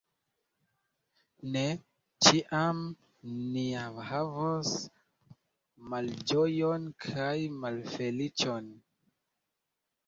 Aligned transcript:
Ne 1.55 1.61
ĉiam 2.27 2.79
ni 3.35 3.67
ja 3.67 3.85
havos 4.09 4.73
malĝojon 5.93 6.91
kaj 7.07 7.37
malfeliĉon! 7.63 8.75